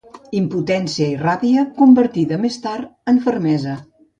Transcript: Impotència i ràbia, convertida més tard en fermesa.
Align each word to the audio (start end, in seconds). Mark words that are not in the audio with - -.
Impotència 0.37 1.09
i 1.09 1.19
ràbia, 1.19 1.67
convertida 1.83 2.41
més 2.47 2.61
tard 2.67 2.91
en 3.13 3.25
fermesa. 3.29 3.79